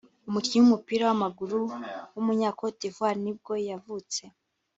umukinnyi 0.29 0.61
w’umupira 0.63 1.03
w’amaguru 1.09 1.59
w’umunya-Cote 2.13 2.77
D’ivoire 2.81 3.17
nibwo 3.23 3.53
yavutse 3.69 4.21